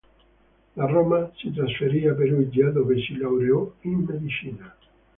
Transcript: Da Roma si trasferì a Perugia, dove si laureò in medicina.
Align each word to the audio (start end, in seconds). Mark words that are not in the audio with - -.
Da 0.75 0.85
Roma 0.87 1.29
si 1.37 1.53
trasferì 1.53 2.07
a 2.07 2.15
Perugia, 2.15 2.71
dove 2.71 2.99
si 3.03 3.17
laureò 3.19 3.71
in 3.81 3.99
medicina. 4.09 4.75